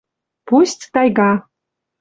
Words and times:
«Пусть 0.47 0.83
тайга 0.93 1.31